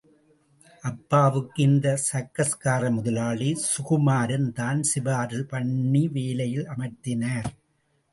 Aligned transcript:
அப்பாவுக்கு 0.83 1.63
இந்த 1.63 1.87
சர்க்கஸ்கார 2.05 2.89
முதலாளி 2.91 3.49
சுகுமாரன்தான் 3.65 4.81
சிபாரிசு 4.93 5.43
பண்ணி 5.43 6.07
வேலையில் 6.07 6.67
அமர்த்தினார். 6.67 7.49